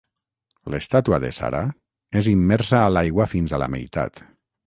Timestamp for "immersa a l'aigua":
2.33-3.27